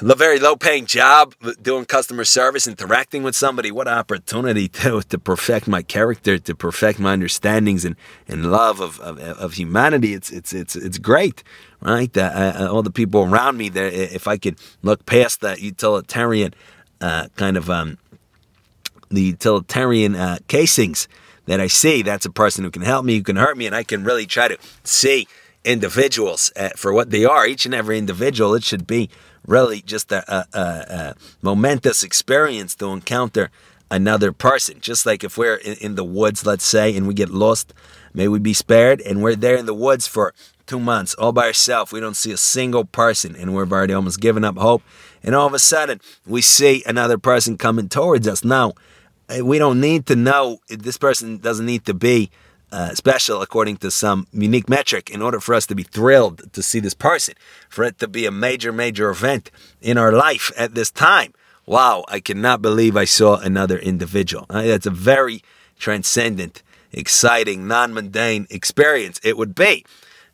a 0.00 0.14
very 0.14 0.38
low 0.38 0.56
paying 0.56 0.86
job 0.86 1.34
doing 1.60 1.84
customer 1.84 2.24
service, 2.24 2.66
interacting 2.66 3.22
with 3.22 3.36
somebody. 3.36 3.70
What 3.70 3.88
opportunity 3.88 4.68
to, 4.80 5.02
to 5.02 5.18
perfect 5.18 5.68
my 5.68 5.82
character, 5.82 6.38
to 6.38 6.54
perfect 6.54 6.98
my 6.98 7.12
understandings 7.12 7.84
and, 7.84 7.96
and 8.26 8.50
love 8.50 8.80
of, 8.80 9.00
of, 9.00 9.18
of 9.18 9.54
humanity. 9.54 10.14
It's, 10.14 10.30
it's, 10.30 10.52
it's, 10.52 10.76
it's 10.76 10.98
great 10.98 11.42
right? 11.82 12.16
Uh, 12.16 12.54
uh, 12.60 12.68
all 12.70 12.82
the 12.82 12.90
people 12.90 13.22
around 13.22 13.56
me, 13.56 13.68
that 13.68 13.92
if 13.92 14.26
I 14.26 14.38
could 14.38 14.58
look 14.82 15.04
past 15.04 15.40
that 15.40 15.60
utilitarian 15.60 16.54
uh, 17.00 17.28
kind 17.36 17.56
of 17.56 17.68
um, 17.68 17.98
the 19.10 19.22
utilitarian 19.22 20.14
uh, 20.14 20.38
casings 20.48 21.08
that 21.46 21.60
I 21.60 21.66
see, 21.66 22.02
that's 22.02 22.24
a 22.24 22.30
person 22.30 22.64
who 22.64 22.70
can 22.70 22.82
help 22.82 23.04
me, 23.04 23.16
who 23.16 23.22
can 23.22 23.36
hurt 23.36 23.58
me, 23.58 23.66
and 23.66 23.74
I 23.74 23.82
can 23.82 24.04
really 24.04 24.26
try 24.26 24.48
to 24.48 24.56
see 24.84 25.26
individuals 25.64 26.52
uh, 26.56 26.70
for 26.76 26.92
what 26.92 27.10
they 27.10 27.24
are. 27.24 27.46
Each 27.46 27.66
and 27.66 27.74
every 27.74 27.98
individual, 27.98 28.54
it 28.54 28.62
should 28.62 28.86
be 28.86 29.10
really 29.46 29.82
just 29.82 30.12
a, 30.12 30.24
a, 30.32 30.58
a 30.58 31.14
momentous 31.40 32.02
experience 32.02 32.74
to 32.76 32.86
encounter 32.86 33.50
another 33.90 34.32
person. 34.32 34.80
Just 34.80 35.06
like 35.06 35.22
if 35.22 35.36
we're 35.36 35.56
in, 35.56 35.74
in, 35.74 35.94
the 35.94 36.04
woods, 36.04 36.46
let's 36.46 36.64
say, 36.64 36.96
and 36.96 37.06
we 37.06 37.14
get 37.14 37.30
lost, 37.30 37.74
may 38.14 38.28
we 38.28 38.38
be 38.38 38.54
spared, 38.54 39.00
and 39.00 39.22
we're 39.22 39.36
there 39.36 39.56
in 39.56 39.66
the 39.66 39.74
woods 39.74 40.06
for 40.06 40.34
two 40.66 40.80
months 40.80 41.14
all 41.14 41.32
by 41.32 41.46
ourselves. 41.46 41.92
We 41.92 42.00
don't 42.00 42.16
see 42.16 42.32
a 42.32 42.36
single 42.36 42.84
person, 42.84 43.36
and 43.36 43.54
we've 43.54 43.70
already 43.70 43.92
almost 43.92 44.20
given 44.20 44.44
up 44.44 44.56
hope. 44.56 44.82
And 45.22 45.34
all 45.34 45.46
of 45.46 45.54
a 45.54 45.58
sudden, 45.58 46.00
we 46.26 46.42
see 46.42 46.82
another 46.86 47.18
person 47.18 47.58
coming 47.58 47.88
towards 47.88 48.26
us. 48.26 48.44
Now, 48.44 48.72
eh, 49.28 49.42
we 49.42 49.58
don't 49.58 49.80
need 49.80 50.06
to 50.06 50.16
know. 50.16 50.58
This 50.68 50.96
person 50.98 51.38
doesn't 51.38 51.66
need 51.66 51.84
to 51.86 51.94
be 51.94 52.30
uh, 52.72 52.94
special 52.94 53.42
according 53.42 53.76
to 53.76 53.90
some 53.90 54.26
unique 54.32 54.68
metric 54.68 55.10
in 55.10 55.22
order 55.22 55.38
for 55.38 55.54
us 55.54 55.66
to 55.66 55.74
be 55.74 55.82
thrilled 55.82 56.52
to 56.52 56.62
see 56.62 56.80
this 56.80 56.94
person, 56.94 57.34
for 57.68 57.84
it 57.84 57.98
to 57.98 58.08
be 58.08 58.26
a 58.26 58.30
major, 58.30 58.72
major 58.72 59.10
event 59.10 59.50
in 59.80 59.98
our 59.98 60.10
life 60.10 60.50
at 60.56 60.74
this 60.74 60.90
time. 60.90 61.32
Wow, 61.66 62.04
I 62.08 62.18
cannot 62.18 62.62
believe 62.62 62.96
I 62.96 63.04
saw 63.04 63.36
another 63.36 63.78
individual. 63.78 64.46
Uh, 64.50 64.62
that's 64.62 64.86
a 64.86 64.90
very 64.90 65.42
transcendent, 65.78 66.62
exciting, 66.92 67.68
non 67.68 67.94
mundane 67.94 68.46
experience. 68.50 69.20
It 69.22 69.36
would 69.36 69.54
be. 69.54 69.84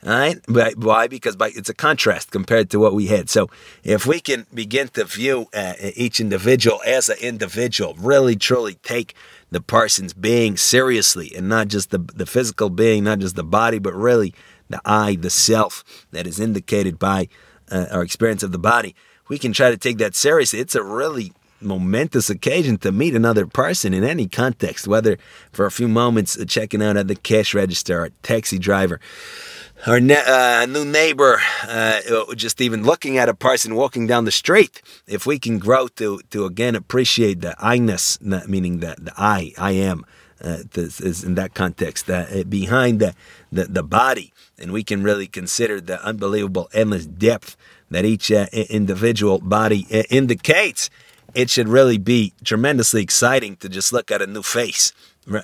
All 0.06 0.10
right? 0.10 0.76
Why? 0.76 1.08
Because 1.08 1.34
by, 1.34 1.48
it's 1.48 1.68
a 1.68 1.74
contrast 1.74 2.30
compared 2.30 2.70
to 2.70 2.78
what 2.78 2.94
we 2.94 3.06
had. 3.06 3.28
So 3.28 3.50
if 3.82 4.06
we 4.06 4.20
can 4.20 4.46
begin 4.54 4.88
to 4.88 5.04
view 5.04 5.48
uh, 5.52 5.74
each 5.96 6.20
individual 6.20 6.80
as 6.86 7.08
an 7.08 7.18
individual, 7.20 7.94
really 7.98 8.36
truly 8.36 8.74
take 8.76 9.14
the 9.50 9.60
person's 9.60 10.12
being 10.12 10.56
seriously 10.56 11.32
and 11.34 11.48
not 11.48 11.68
just 11.68 11.90
the, 11.90 11.98
the 11.98 12.26
physical 12.26 12.70
being, 12.70 13.04
not 13.04 13.18
just 13.18 13.36
the 13.36 13.44
body, 13.44 13.78
but 13.78 13.94
really 13.94 14.34
the 14.68 14.80
I, 14.84 15.16
the 15.16 15.30
self 15.30 15.84
that 16.10 16.26
is 16.26 16.38
indicated 16.38 16.98
by 16.98 17.28
uh, 17.70 17.86
our 17.90 18.02
experience 18.02 18.42
of 18.42 18.52
the 18.52 18.58
body, 18.58 18.94
we 19.28 19.38
can 19.38 19.52
try 19.52 19.70
to 19.70 19.76
take 19.76 19.98
that 19.98 20.14
seriously. 20.14 20.60
It's 20.60 20.74
a 20.74 20.82
really 20.82 21.32
momentous 21.60 22.30
occasion 22.30 22.78
to 22.78 22.92
meet 22.92 23.14
another 23.14 23.46
person 23.46 23.92
in 23.94 24.04
any 24.04 24.26
context, 24.26 24.86
whether 24.86 25.18
for 25.52 25.66
a 25.66 25.70
few 25.70 25.88
moments 25.88 26.38
uh, 26.38 26.44
checking 26.44 26.82
out 26.82 26.96
at 26.96 27.08
the 27.08 27.16
cash 27.16 27.54
register 27.54 28.04
or 28.04 28.10
taxi 28.22 28.58
driver 28.58 29.00
our 29.86 30.00
ne- 30.00 30.24
uh, 30.26 30.66
new 30.66 30.84
neighbor, 30.84 31.40
uh, 31.68 32.00
just 32.34 32.60
even 32.60 32.82
looking 32.82 33.18
at 33.18 33.28
a 33.28 33.34
person 33.34 33.74
walking 33.74 34.06
down 34.06 34.24
the 34.24 34.32
street, 34.32 34.82
if 35.06 35.26
we 35.26 35.38
can 35.38 35.58
grow 35.58 35.88
to, 35.88 36.20
to 36.30 36.44
again 36.44 36.74
appreciate 36.74 37.40
the 37.40 37.54
I-ness, 37.58 38.20
meaning 38.20 38.80
the, 38.80 38.96
the 38.98 39.12
I, 39.16 39.52
I 39.56 39.72
am, 39.72 40.04
uh, 40.42 40.58
this 40.72 41.00
is 41.00 41.22
in 41.22 41.36
that 41.36 41.54
context, 41.54 42.10
uh, 42.10 42.42
behind 42.48 43.00
the, 43.00 43.14
the, 43.52 43.64
the, 43.64 43.82
body, 43.82 44.32
and 44.58 44.72
we 44.72 44.82
can 44.82 45.02
really 45.02 45.26
consider 45.26 45.80
the 45.80 46.04
unbelievable 46.04 46.68
endless 46.72 47.06
depth 47.06 47.56
that 47.90 48.04
each 48.04 48.30
uh, 48.32 48.46
individual 48.52 49.38
body 49.38 49.86
uh, 49.92 50.02
indicates, 50.10 50.90
it 51.34 51.50
should 51.50 51.68
really 51.68 51.98
be 51.98 52.32
tremendously 52.44 53.02
exciting 53.02 53.56
to 53.56 53.68
just 53.68 53.92
look 53.92 54.10
at 54.10 54.22
a 54.22 54.26
new 54.26 54.42
face 54.42 54.92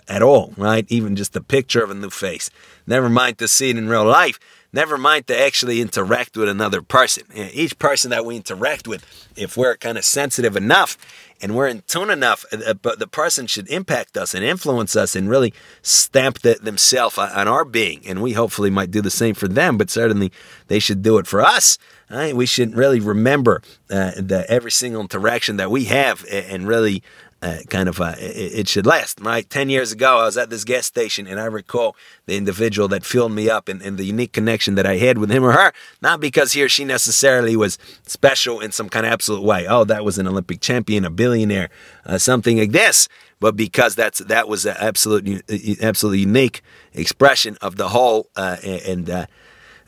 at 0.08 0.22
all, 0.22 0.52
right? 0.56 0.86
Even 0.88 1.16
just 1.16 1.36
a 1.36 1.40
picture 1.42 1.82
of 1.82 1.90
a 1.90 1.94
new 1.94 2.10
face. 2.10 2.50
Never 2.86 3.08
mind 3.08 3.38
to 3.38 3.48
see 3.48 3.70
it 3.70 3.76
in 3.76 3.88
real 3.88 4.04
life. 4.04 4.38
Never 4.72 4.98
mind 4.98 5.28
to 5.28 5.38
actually 5.38 5.80
interact 5.80 6.36
with 6.36 6.48
another 6.48 6.82
person. 6.82 7.24
Each 7.32 7.78
person 7.78 8.10
that 8.10 8.24
we 8.24 8.34
interact 8.34 8.88
with, 8.88 9.04
if 9.36 9.56
we're 9.56 9.76
kind 9.76 9.96
of 9.96 10.04
sensitive 10.04 10.56
enough 10.56 10.98
and 11.40 11.54
we're 11.54 11.68
in 11.68 11.82
tune 11.86 12.10
enough, 12.10 12.44
uh, 12.52 12.74
uh, 12.82 12.96
the 12.96 13.06
person 13.06 13.46
should 13.46 13.68
impact 13.68 14.16
us 14.16 14.34
and 14.34 14.44
influence 14.44 14.96
us 14.96 15.14
and 15.14 15.30
really 15.30 15.54
stamp 15.82 16.40
the, 16.40 16.54
themselves 16.54 17.18
on 17.18 17.46
our 17.46 17.64
being. 17.64 18.02
And 18.04 18.20
we 18.20 18.32
hopefully 18.32 18.70
might 18.70 18.90
do 18.90 19.00
the 19.00 19.12
same 19.12 19.36
for 19.36 19.46
them, 19.46 19.78
but 19.78 19.90
certainly 19.90 20.32
they 20.66 20.80
should 20.80 21.02
do 21.02 21.18
it 21.18 21.28
for 21.28 21.40
us. 21.40 21.78
Right? 22.14 22.36
We 22.36 22.46
should 22.46 22.76
really 22.76 23.00
remember 23.00 23.60
uh, 23.90 24.12
every 24.48 24.70
single 24.70 25.00
interaction 25.00 25.56
that 25.56 25.68
we 25.68 25.84
have 25.86 26.24
and 26.30 26.68
really 26.68 27.02
uh, 27.42 27.58
kind 27.68 27.88
of 27.88 28.00
uh, 28.00 28.14
it, 28.18 28.68
should 28.68 28.86
last, 28.86 29.20
right? 29.20 29.50
Ten 29.50 29.68
years 29.68 29.92
ago, 29.92 30.20
I 30.20 30.24
was 30.24 30.38
at 30.38 30.48
this 30.48 30.64
gas 30.64 30.86
station, 30.86 31.26
and 31.26 31.38
I 31.38 31.44
recall 31.44 31.94
the 32.24 32.36
individual 32.36 32.88
that 32.88 33.04
filled 33.04 33.32
me 33.32 33.50
up 33.50 33.68
and, 33.68 33.82
and, 33.82 33.98
the 33.98 34.04
unique 34.04 34.32
connection 34.32 34.76
that 34.76 34.86
I 34.86 34.96
had 34.96 35.18
with 35.18 35.30
him 35.30 35.44
or 35.44 35.52
her, 35.52 35.72
not 36.00 36.20
because 36.20 36.52
he 36.52 36.62
or 36.62 36.70
she 36.70 36.86
necessarily 36.86 37.54
was 37.54 37.78
special 38.06 38.60
in 38.60 38.72
some 38.72 38.88
kind 38.88 39.04
of 39.04 39.12
absolute 39.12 39.42
way. 39.42 39.66
Oh, 39.66 39.84
that 39.84 40.06
was 40.06 40.16
an 40.16 40.26
Olympic 40.26 40.60
champion, 40.60 41.04
a 41.04 41.10
billionaire, 41.10 41.68
uh, 42.06 42.16
something 42.16 42.56
like 42.56 42.72
this, 42.72 43.08
but 43.40 43.56
because 43.56 43.94
that's 43.94 44.20
that 44.20 44.48
was 44.48 44.64
an 44.64 44.76
absolute, 44.78 45.42
absolutely 45.82 46.20
unique 46.20 46.62
expression 46.94 47.58
of 47.60 47.76
the 47.76 47.88
whole, 47.88 48.30
uh, 48.36 48.56
and 48.64 49.10
uh, 49.10 49.26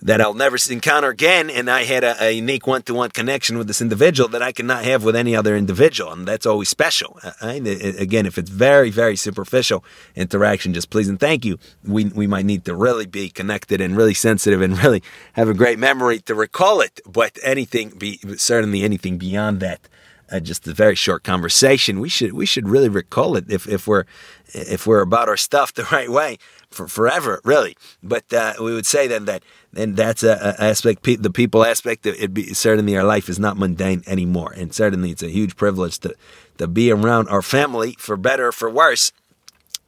that 0.06 0.20
I'll 0.20 0.34
never 0.34 0.56
encounter 0.70 1.08
again. 1.08 1.50
And 1.50 1.68
I 1.68 1.82
had 1.82 2.04
a, 2.04 2.16
a 2.22 2.30
unique 2.30 2.64
one 2.66 2.82
to 2.82 2.94
one 2.94 3.10
connection 3.10 3.58
with 3.58 3.66
this 3.66 3.82
individual 3.82 4.28
that 4.30 4.40
I 4.40 4.52
cannot 4.52 4.84
have 4.84 5.02
with 5.02 5.16
any 5.16 5.34
other 5.34 5.56
individual. 5.56 6.12
And 6.12 6.26
that's 6.26 6.46
always 6.46 6.68
special. 6.68 7.18
Uh, 7.24 7.32
uh, 7.42 7.46
I, 7.46 7.58
uh, 7.58 7.92
again, 7.98 8.24
if 8.24 8.38
it's 8.38 8.48
very, 8.48 8.90
very 8.90 9.16
superficial 9.16 9.84
interaction, 10.14 10.72
just 10.74 10.90
please 10.90 11.08
and 11.08 11.18
thank 11.18 11.44
you, 11.44 11.58
we, 11.84 12.04
we 12.04 12.28
might 12.28 12.46
need 12.46 12.64
to 12.66 12.74
really 12.74 13.06
be 13.06 13.28
connected 13.28 13.80
and 13.80 13.96
really 13.96 14.14
sensitive 14.14 14.62
and 14.62 14.78
really 14.84 15.02
have 15.32 15.48
a 15.48 15.54
great 15.54 15.78
memory 15.78 16.20
to 16.20 16.36
recall 16.36 16.80
it. 16.80 17.00
But 17.04 17.36
anything, 17.42 17.90
be 17.90 18.20
certainly 18.36 18.82
anything 18.82 19.18
beyond 19.18 19.58
that. 19.60 19.88
Uh, 20.30 20.40
just 20.40 20.66
a 20.66 20.74
very 20.74 20.96
short 20.96 21.22
conversation. 21.22 22.00
We 22.00 22.08
should 22.08 22.32
we 22.32 22.46
should 22.46 22.68
really 22.68 22.88
recall 22.88 23.36
it 23.36 23.44
if, 23.48 23.68
if 23.68 23.86
we're 23.86 24.06
if 24.52 24.84
we're 24.84 25.00
about 25.00 25.28
our 25.28 25.36
stuff 25.36 25.72
the 25.72 25.84
right 25.92 26.10
way 26.10 26.38
for 26.70 26.88
forever, 26.88 27.40
really. 27.44 27.76
But 28.02 28.32
uh, 28.32 28.54
we 28.60 28.74
would 28.74 28.86
say 28.86 29.06
then 29.06 29.26
that 29.26 29.44
and 29.76 29.96
that's 29.96 30.22
a, 30.22 30.54
a 30.58 30.64
aspect, 30.64 31.04
the 31.22 31.30
people 31.30 31.64
aspect. 31.64 32.06
It 32.06 32.34
be 32.34 32.54
certainly 32.54 32.96
our 32.96 33.04
life 33.04 33.28
is 33.28 33.38
not 33.38 33.56
mundane 33.56 34.02
anymore, 34.06 34.52
and 34.56 34.74
certainly 34.74 35.10
it's 35.10 35.22
a 35.22 35.30
huge 35.30 35.56
privilege 35.56 35.98
to 36.00 36.14
to 36.58 36.66
be 36.66 36.90
around 36.90 37.28
our 37.28 37.42
family 37.42 37.94
for 37.98 38.16
better 38.16 38.48
or 38.48 38.52
for 38.52 38.70
worse, 38.70 39.12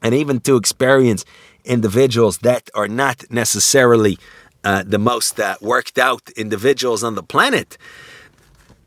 and 0.02 0.14
even 0.14 0.40
to 0.40 0.57
experience 0.57 1.25
individuals 1.64 2.38
that 2.38 2.71
are 2.75 2.88
not 2.88 3.25
necessarily 3.30 4.18
uh, 4.64 4.83
the 4.87 4.99
most 4.99 5.40
uh, 5.40 5.57
worked 5.61 5.99
out 5.99 6.30
individuals 6.37 7.02
on 7.02 7.14
the 7.14 7.23
planet. 7.23 7.78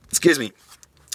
Excuse 0.09 0.37
me. 0.37 0.51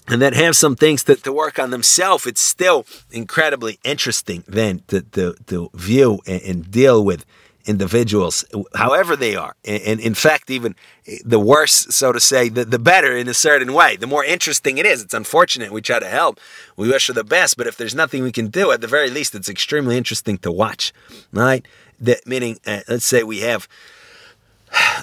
And 0.09 0.23
that 0.23 0.35
have 0.35 0.55
some 0.55 0.77
things 0.77 1.03
to, 1.05 1.17
to 1.17 1.33
work 1.33 1.59
on 1.59 1.71
themselves, 1.71 2.27
it's 2.27 2.41
still 2.41 2.87
incredibly 3.11 3.79
interesting 3.83 4.45
then 4.47 4.83
to, 4.89 5.03
to, 5.03 5.35
to 5.47 5.71
view 5.75 6.21
and, 6.27 6.43
and 6.43 6.71
deal 6.71 7.05
with 7.05 7.25
individuals, 7.67 8.45
however 8.75 9.17
they 9.17 9.35
are. 9.35 9.57
And 9.65 9.99
in 9.99 10.15
fact, 10.15 10.51
even 10.51 10.77
the 11.25 11.41
worse, 11.41 11.87
so 11.91 12.13
to 12.13 12.21
say, 12.21 12.49
the, 12.49 12.65
the 12.65 12.79
better 12.79 13.17
in 13.17 13.29
a 13.29 13.35
certain 13.35 13.73
way. 13.73 13.97
The 13.97 14.07
more 14.07 14.25
interesting 14.25 14.79
it 14.79 14.87
is. 14.87 15.03
It's 15.03 15.15
unfortunate. 15.15 15.73
We 15.73 15.83
try 15.83 15.99
to 15.99 16.09
help. 16.09 16.39
We 16.77 16.89
wish 16.89 17.07
for 17.07 17.13
the 17.13 17.25
best. 17.25 17.57
But 17.57 17.67
if 17.67 17.77
there's 17.77 17.95
nothing 17.95 18.23
we 18.23 18.33
can 18.33 18.49
do, 18.49 18.71
at 18.71 18.81
the 18.81 18.87
very 18.87 19.11
least, 19.11 19.35
it's 19.35 19.49
extremely 19.49 19.97
interesting 19.97 20.39
to 20.39 20.53
watch. 20.53 20.93
Right? 21.33 21.67
That, 21.99 22.27
meaning, 22.27 22.59
uh, 22.67 22.81
let's 22.89 23.05
say 23.05 23.25
we 23.25 23.41
have 23.41 23.67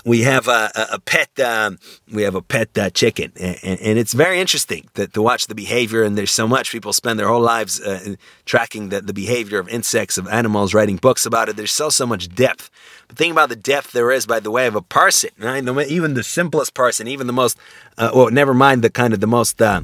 we 0.05 0.21
have 0.23 0.47
a, 0.47 0.71
a 0.91 0.99
pet 0.99 1.39
um, 1.39 1.77
we 2.11 2.23
have 2.23 2.35
a 2.35 2.41
pet 2.41 2.77
uh, 2.77 2.89
chicken 2.89 3.31
and, 3.39 3.57
and, 3.63 3.99
it's 3.99 4.13
very 4.13 4.39
interesting 4.39 4.89
to, 4.95 5.07
to, 5.07 5.21
watch 5.21 5.47
the 5.47 5.55
behavior 5.55 6.03
and 6.03 6.17
there's 6.17 6.31
so 6.31 6.47
much 6.47 6.71
people 6.71 6.91
spend 6.91 7.17
their 7.17 7.27
whole 7.27 7.41
lives 7.41 7.79
uh, 7.79 8.15
tracking 8.45 8.89
the, 8.89 9.01
the 9.01 9.13
behavior 9.13 9.59
of 9.59 9.69
insects 9.69 10.17
of 10.17 10.27
animals 10.27 10.73
writing 10.73 10.97
books 10.97 11.25
about 11.25 11.49
it 11.49 11.55
there's 11.55 11.71
so 11.71 11.89
so 11.89 12.05
much 12.05 12.33
depth 12.33 12.69
but 13.07 13.17
think 13.17 13.31
about 13.31 13.49
the 13.49 13.55
depth 13.55 13.91
there 13.91 14.11
is 14.11 14.25
by 14.25 14.39
the 14.39 14.51
way 14.51 14.67
of 14.67 14.75
a 14.75 14.81
person 14.81 15.29
right? 15.39 15.67
even 15.87 16.13
the 16.13 16.23
simplest 16.23 16.73
person 16.73 17.07
even 17.07 17.27
the 17.27 17.33
most 17.33 17.57
uh, 17.97 18.11
well 18.13 18.29
never 18.29 18.53
mind 18.53 18.83
the 18.83 18.89
kind 18.89 19.13
of 19.13 19.19
the 19.19 19.27
most 19.27 19.61
uh, 19.61 19.81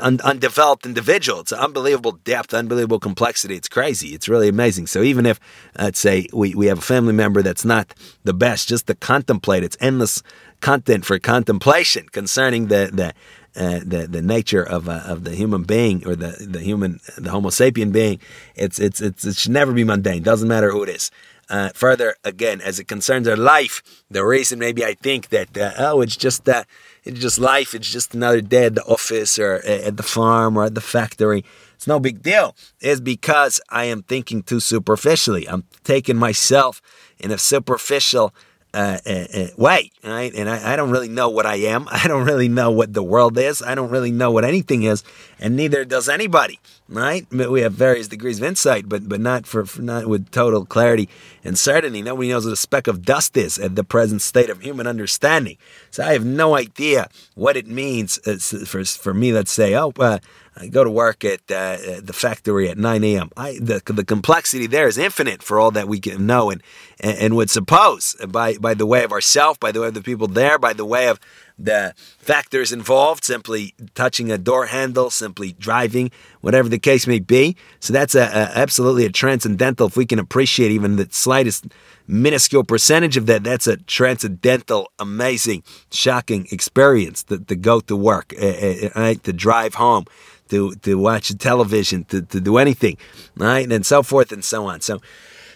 un- 0.00 0.20
undeveloped 0.24 0.86
individual. 0.86 1.40
It's 1.40 1.52
unbelievable 1.52 2.12
depth, 2.24 2.52
unbelievable 2.54 3.00
complexity. 3.00 3.54
It's 3.54 3.68
crazy. 3.68 4.08
It's 4.08 4.28
really 4.28 4.48
amazing. 4.48 4.86
So 4.86 5.02
even 5.02 5.26
if, 5.26 5.40
let's 5.78 5.98
say, 5.98 6.26
we, 6.32 6.54
we 6.54 6.66
have 6.66 6.78
a 6.78 6.82
family 6.82 7.12
member 7.12 7.42
that's 7.42 7.64
not 7.64 7.94
the 8.24 8.34
best, 8.34 8.68
just 8.68 8.86
to 8.88 8.94
contemplate, 8.94 9.64
it's 9.64 9.76
endless 9.80 10.22
content 10.60 11.04
for 11.04 11.18
contemplation 11.18 12.06
concerning 12.10 12.68
the 12.68 12.90
the 12.92 13.14
uh, 13.56 13.80
the 13.84 14.06
the 14.06 14.22
nature 14.22 14.62
of 14.62 14.88
uh, 14.88 15.02
of 15.04 15.24
the 15.24 15.34
human 15.34 15.62
being 15.62 16.06
or 16.06 16.14
the 16.14 16.36
the 16.40 16.60
human 16.60 17.00
the 17.16 17.30
Homo 17.30 17.50
sapien 17.50 17.92
being. 17.92 18.20
It's 18.54 18.78
it's 18.78 19.00
it's 19.00 19.24
it 19.24 19.36
should 19.36 19.52
never 19.52 19.72
be 19.72 19.84
mundane. 19.84 20.22
Doesn't 20.22 20.48
matter 20.48 20.70
who 20.70 20.82
it 20.82 20.88
is. 20.88 21.10
Uh, 21.48 21.70
further, 21.74 22.16
again, 22.24 22.60
as 22.60 22.80
it 22.80 22.88
concerns 22.88 23.28
our 23.28 23.36
life, 23.36 23.80
the 24.10 24.24
reason 24.24 24.58
maybe 24.58 24.84
I 24.84 24.94
think 24.94 25.28
that 25.28 25.56
uh, 25.56 25.72
oh, 25.78 26.00
it's 26.00 26.16
just 26.16 26.48
uh, 26.48 26.64
it's 27.06 27.20
just 27.20 27.38
life. 27.38 27.74
It's 27.74 27.90
just 27.90 28.14
another 28.14 28.40
day 28.40 28.64
at 28.64 28.74
the 28.74 28.84
office 28.84 29.38
or 29.38 29.54
at 29.64 29.96
the 29.96 30.02
farm 30.02 30.56
or 30.56 30.64
at 30.64 30.74
the 30.74 30.80
factory. 30.80 31.44
It's 31.76 31.86
no 31.86 32.00
big 32.00 32.22
deal. 32.22 32.56
It's 32.80 33.00
because 33.00 33.60
I 33.68 33.84
am 33.84 34.02
thinking 34.02 34.42
too 34.42 34.60
superficially. 34.60 35.48
I'm 35.48 35.64
taking 35.84 36.16
myself 36.16 36.82
in 37.18 37.30
a 37.30 37.38
superficial 37.38 38.34
uh, 38.76 38.98
uh, 39.06 39.26
uh, 39.34 39.46
way, 39.56 39.90
right? 40.04 40.34
And 40.34 40.50
I, 40.50 40.74
I, 40.74 40.76
don't 40.76 40.90
really 40.90 41.08
know 41.08 41.30
what 41.30 41.46
I 41.46 41.54
am. 41.54 41.88
I 41.90 42.06
don't 42.06 42.26
really 42.26 42.48
know 42.48 42.70
what 42.70 42.92
the 42.92 43.02
world 43.02 43.38
is. 43.38 43.62
I 43.62 43.74
don't 43.74 43.88
really 43.88 44.10
know 44.10 44.30
what 44.30 44.44
anything 44.44 44.82
is, 44.82 45.02
and 45.40 45.56
neither 45.56 45.86
does 45.86 46.10
anybody, 46.10 46.60
right? 46.86 47.26
We 47.32 47.62
have 47.62 47.72
various 47.72 48.06
degrees 48.06 48.36
of 48.36 48.44
insight, 48.44 48.86
but 48.86 49.08
but 49.08 49.18
not 49.18 49.46
for, 49.46 49.64
for 49.64 49.80
not 49.80 50.06
with 50.06 50.30
total 50.30 50.66
clarity 50.66 51.08
and 51.42 51.58
certainty. 51.58 52.02
Nobody 52.02 52.28
knows 52.28 52.44
what 52.44 52.52
a 52.52 52.56
speck 52.56 52.86
of 52.86 53.02
dust 53.02 53.38
is 53.38 53.58
at 53.58 53.76
the 53.76 53.84
present 53.84 54.20
state 54.20 54.50
of 54.50 54.60
human 54.60 54.86
understanding. 54.86 55.56
So 55.90 56.04
I 56.04 56.12
have 56.12 56.26
no 56.26 56.54
idea 56.54 57.08
what 57.34 57.56
it 57.56 57.66
means 57.66 58.18
uh, 58.26 58.36
for 58.36 58.84
for 58.84 59.14
me. 59.14 59.32
Let's 59.32 59.52
say, 59.52 59.74
oh. 59.74 59.94
Uh, 59.98 60.18
I 60.58 60.68
go 60.68 60.84
to 60.84 60.90
work 60.90 61.24
at 61.24 61.40
uh, 61.50 62.00
the 62.00 62.14
factory 62.14 62.68
at 62.68 62.78
9 62.78 63.04
a.m. 63.04 63.30
I, 63.36 63.58
the, 63.60 63.82
the 63.84 64.04
complexity 64.04 64.66
there 64.66 64.88
is 64.88 64.96
infinite 64.96 65.42
for 65.42 65.60
all 65.60 65.70
that 65.72 65.86
we 65.86 66.00
can 66.00 66.26
know 66.26 66.50
and, 66.50 66.62
and, 66.98 67.18
and 67.18 67.36
would 67.36 67.50
suppose 67.50 68.16
by, 68.28 68.56
by 68.56 68.72
the 68.72 68.86
way 68.86 69.04
of 69.04 69.12
ourself, 69.12 69.60
by 69.60 69.70
the 69.70 69.82
way 69.82 69.88
of 69.88 69.94
the 69.94 70.00
people 70.00 70.28
there, 70.28 70.58
by 70.58 70.72
the 70.72 70.86
way 70.86 71.08
of 71.08 71.20
the 71.58 71.94
factors 71.96 72.72
involved, 72.72 73.24
simply 73.24 73.74
touching 73.94 74.30
a 74.30 74.38
door 74.38 74.66
handle, 74.66 75.10
simply 75.10 75.52
driving, 75.52 76.10
whatever 76.40 76.68
the 76.68 76.78
case 76.78 77.06
may 77.06 77.18
be. 77.18 77.56
So 77.80 77.92
that's 77.92 78.14
a, 78.14 78.24
a, 78.24 78.58
absolutely 78.58 79.06
a 79.06 79.10
transcendental. 79.10 79.86
If 79.86 79.96
we 79.96 80.06
can 80.06 80.18
appreciate 80.18 80.70
even 80.70 80.96
the 80.96 81.08
slightest 81.10 81.66
minuscule 82.06 82.64
percentage 82.64 83.16
of 83.16 83.26
that, 83.26 83.44
that's 83.44 83.66
a 83.66 83.78
transcendental, 83.78 84.90
amazing, 84.98 85.62
shocking 85.90 86.46
experience 86.50 87.22
to, 87.24 87.38
to 87.38 87.56
go 87.56 87.80
to 87.80 87.96
work, 87.96 88.34
uh, 88.40 88.88
uh, 88.94 89.14
to 89.22 89.32
drive 89.32 89.74
home, 89.74 90.04
to 90.48 90.74
to 90.76 90.96
watch 90.96 91.36
television, 91.38 92.04
to, 92.04 92.22
to 92.22 92.40
do 92.40 92.58
anything, 92.58 92.96
right, 93.36 93.70
and 93.70 93.84
so 93.84 94.02
forth 94.02 94.30
and 94.30 94.44
so 94.44 94.66
on. 94.66 94.80
So 94.80 95.00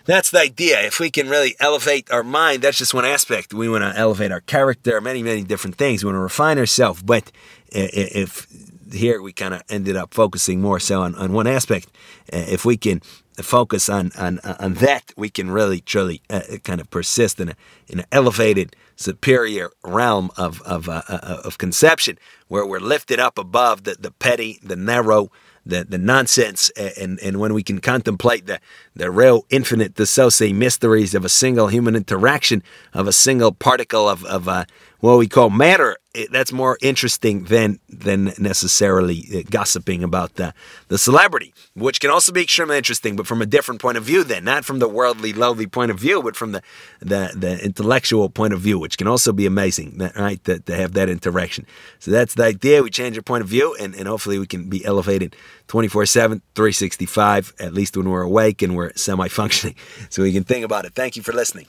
that's 0.04 0.30
the 0.30 0.40
idea. 0.40 0.80
If 0.80 1.00
we 1.00 1.11
can 1.11 1.28
really 1.28 1.54
elevate 1.61 2.11
our 2.11 2.23
mind, 2.23 2.62
that's 2.62 2.78
just 2.78 2.95
one 2.95 3.04
aspect. 3.04 3.52
We 3.54 3.69
want 3.69 3.85
to 3.85 3.99
elevate 3.99 4.33
our 4.33 4.40
character, 4.40 5.00
many, 5.00 5.23
many 5.23 5.42
different 5.42 5.76
things. 5.76 6.02
We 6.02 6.09
want 6.09 6.16
to 6.16 6.21
refine 6.21 6.59
ourselves. 6.59 7.02
But 7.02 7.30
if 7.73 8.47
here 8.92 9.23
we 9.23 9.33
kind 9.33 9.54
of 9.54 9.62
ended 9.69 9.97
up 9.97 10.12
focusing 10.14 10.61
more 10.61 10.80
so 10.80 11.02
on, 11.02 11.14
on 11.14 11.33
one 11.33 11.47
aspect, 11.47 11.88
if 12.28 12.64
we 12.64 12.76
can 12.76 13.00
focus 13.42 13.88
on, 13.88 14.11
on, 14.19 14.38
on 14.40 14.75
that, 14.75 15.12
we 15.16 15.30
can 15.30 15.50
really, 15.50 15.80
truly 15.80 16.23
uh, 16.28 16.40
kind 16.64 16.80
of 16.80 16.90
persist 16.90 17.40
in, 17.40 17.50
a, 17.50 17.57
in 17.88 18.00
an 18.00 18.07
elevated, 18.12 18.76
superior 18.97 19.71
realm 19.83 20.30
of, 20.37 20.61
of, 20.62 20.88
uh, 20.88 21.02
uh, 21.09 21.40
of 21.45 21.57
conception 21.57 22.19
where 22.49 22.66
we're 22.66 22.80
lifted 22.80 23.19
up 23.19 23.38
above 23.38 23.85
the, 23.85 23.97
the 23.99 24.11
petty, 24.11 24.59
the 24.62 24.76
narrow, 24.76 25.30
the, 25.64 25.85
the 25.85 25.99
nonsense 25.99 26.71
and, 26.71 27.19
and 27.21 27.38
when 27.38 27.55
we 27.55 27.62
can 27.62 27.81
contemplate 27.81 28.47
the, 28.47 28.61
the 28.95 29.11
real 29.11 29.45
infinite, 29.50 29.97
the 29.97 30.07
so 30.07 30.29
say 30.29 30.52
mysteries 30.52 31.14
of 31.14 31.25
a 31.25 31.29
single 31.29 31.69
human 31.69 31.95
interaction, 31.97 32.62
of 32.93 33.07
a 33.07 33.12
single 33.12 33.52
particle 33.52 34.09
of, 34.09 34.25
of 34.25 34.49
uh, 34.49 34.64
what 35.00 35.19
we 35.19 35.28
call 35.28 35.50
matter. 35.50 35.97
That's 36.33 36.52
more 36.52 36.76
interesting 36.83 37.45
than 37.45 37.78
than 37.88 38.33
necessarily 38.38 39.25
uh, 39.33 39.42
gossiping 39.49 40.02
about 40.02 40.35
the, 40.35 40.52
the 40.88 40.99
celebrity, 40.99 41.54
which 41.75 42.00
can 42.00 42.11
also 42.11 42.33
be 42.33 42.42
extremely 42.42 42.76
interesting, 42.76 43.14
but 43.14 43.28
from 43.28 43.40
a 43.40 43.47
different 43.47 43.80
point 43.80 43.97
of 43.97 44.02
view 44.02 44.25
then, 44.25 44.45
not 44.45 44.64
from 44.64 44.80
the 44.80 44.88
worldly, 44.88 45.33
lowly 45.33 45.69
point 45.69 45.92
of 45.92 46.00
view, 46.00 46.21
but 46.23 46.35
from 46.35 46.50
the, 46.50 46.62
the, 46.99 47.33
the 47.37 47.64
intellectual 47.64 48.28
point 48.28 48.52
of 48.52 48.61
view, 48.61 48.76
which 48.76 48.99
can 48.99 49.07
also 49.07 49.33
be 49.33 49.47
amazing, 49.47 49.99
right, 50.16 50.42
to, 50.45 50.59
to 50.59 50.75
have 50.75 50.95
that 50.95 51.09
interaction. 51.09 51.64
So 52.00 52.11
that's 52.11 52.35
the 52.35 52.45
idea. 52.45 52.83
We 52.83 52.90
change 52.90 53.16
our 53.16 53.23
point 53.23 53.42
of 53.42 53.49
view, 53.49 53.76
and, 53.78 53.95
and 53.95 54.09
hopefully 54.09 54.40
we 54.40 54.47
can 54.47 54.69
be 54.69 54.85
elevated 54.85 55.37
24 55.69 56.07
7, 56.07 56.42
365, 56.57 57.54
at 57.61 57.73
least 57.73 57.97
when 57.97 58.09
we're 58.09 58.23
awake 58.23 58.62
and 58.62 58.75
we're 58.75 58.92
semi 58.97 59.28
functioning. 59.28 59.76
So 60.09 60.23
we 60.23 60.33
can 60.33 60.42
think 60.45 60.64
about 60.64 60.87
it. 60.87 60.95
Thank 60.95 61.14
you 61.14 61.23
for 61.23 61.33
listening. 61.33 61.66